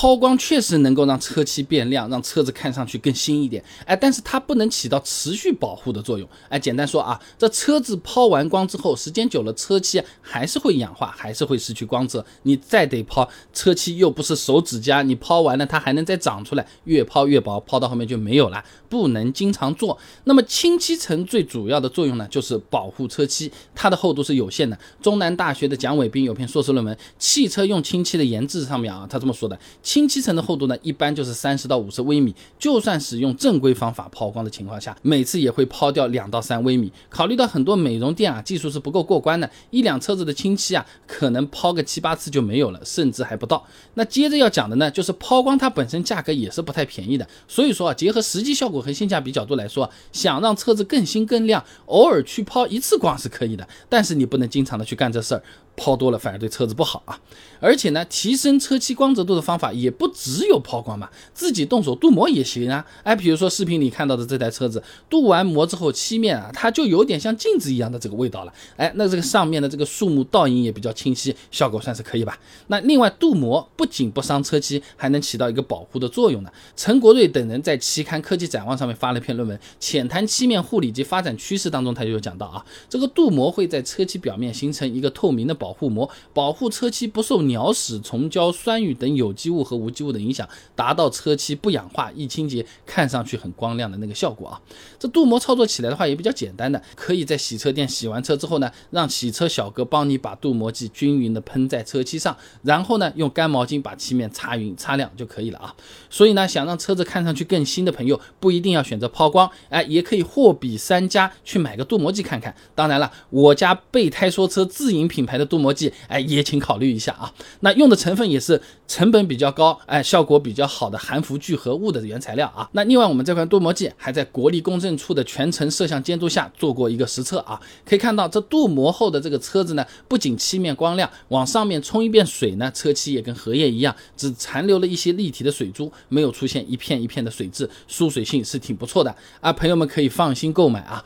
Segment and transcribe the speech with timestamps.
[0.00, 6.26] 抛光确实能够让车漆变亮，让车子看上去更新一点，哎，但是它不能起到持续保护的作用。
[6.48, 12.24] 哎，简单说啊，这车子抛完光之后，时间久了，车漆还是会氧化，还是会失去光泽。
[12.44, 18.64] 你再得抛，车漆又不是手指甲，你抛完了它还能再长出来，越抛越薄，抛到后面就没有了。
[18.88, 19.96] 不能经常做。
[20.24, 24.76] 那么清漆层最主要的作用呢，就是保护车漆，它的厚度是有限的。
[25.02, 29.56] 中南大学的蒋伟斌有篇硕士论文《汽车用清漆的研制》上面啊，他这么说的。
[29.90, 32.32] 清漆层的厚度呢，一般就是三十到五十微米。
[32.60, 36.92] 就算使用正规方法抛光的情况下，每次也会抛掉两到三微米。
[37.08, 43.66] 考虑到很多美容店啊，技术是不够过关的，一辆车子的清漆啊，可能抛个七八次就没有了，甚至还不到。
[43.94, 47.26] 那接着要讲的呢，就是抛光它本身价格也是不太便宜的。
[47.48, 55.42] 所以说啊，结合实际效果和性价比角度来说，想让车子更新更亮，偶尔去抛一次光是可以的，但是你不能经常的去干这事儿。
[55.76, 57.18] 抛多了反而对车子不好啊！
[57.58, 62.84] 而且呢，提升车漆光泽度的方法也不只有抛光嘛，自己动手镀膜也行啊。
[63.02, 68.52] 哎，比如说视频里看到的这台车子，镀完膜之后，漆面啊，它就有点像镜子一样的这个味道了。
[68.76, 72.38] 哎，那这个上面的这个树木倒影也比较清晰，效果算是可以吧？
[72.68, 76.50] 那另外镀膜不仅不伤车漆，还能起到一个保护的作用呢。
[76.76, 94.60] 陈国瑞等人在期刊《科技展望》上面发了一篇论文《浅谈漆面护理及发展趋势》当中，他就有讲到啊，这个镀膜会在车漆表面形成一个透明的保护膜，保护车漆不受鸟屎、虫胶、酸雨等有机物和无机物的影响，达到车漆不氧化、易清洁、看上去很光亮的那个效果啊。
[94.98, 105.74] 这镀膜操作起来的话也比较简单的，可以在洗车店洗完车之后呢，让洗车小哥帮你把镀膜剂均匀的喷在车漆上，然后呢用干毛巾把漆面擦匀、擦亮就可以了啊。
[106.08, 112.54] 所以呢，想让车子看上去更新的朋友，不一定要选择抛光，哎，也可以货比三家去买个镀膜剂看看。
[112.74, 117.30] 当然了，我家备胎说车自营品牌的镀膜剂，哎，也请考虑一下啊。
[117.60, 122.68] 那用的成分也是成本比较高，哎，效果比较好的含氟聚合物的原材料啊。
[122.72, 127.60] 那另外，我们这款镀膜剂还在国立公证处的全程摄像监督下做过一个实测啊。
[127.84, 139.52] 可以看到，这镀膜后的这个车子呢，不仅漆面光亮，往上面冲一遍水呢，车漆也跟荷叶一样，只残留了一些立体的水珠，没有出现一片一片的水渍，疏水性是挺不错的啊。
[139.52, 141.02] 朋友们可以放心购买啊。